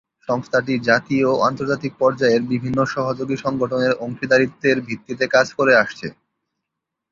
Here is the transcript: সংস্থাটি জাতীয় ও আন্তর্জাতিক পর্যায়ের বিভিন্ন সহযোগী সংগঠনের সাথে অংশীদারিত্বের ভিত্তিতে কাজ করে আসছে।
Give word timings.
সংস্থাটি 0.29 0.73
জাতীয় 0.89 1.25
ও 1.31 1.41
আন্তর্জাতিক 1.49 1.93
পর্যায়ের 2.01 2.43
বিভিন্ন 2.51 2.79
সহযোগী 2.93 3.35
সংগঠনের 3.37 3.91
সাথে 3.91 4.01
অংশীদারিত্বের 4.05 4.77
ভিত্তিতে 4.87 5.25
কাজ 5.35 5.47
করে 5.57 5.73
আসছে। 5.83 6.07